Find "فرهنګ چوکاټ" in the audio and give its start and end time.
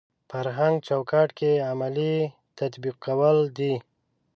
0.29-1.29